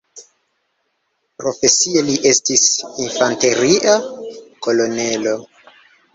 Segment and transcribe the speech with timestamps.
[1.43, 2.65] Profesie li estis
[3.05, 3.95] infanteria
[4.67, 5.37] kolonelo.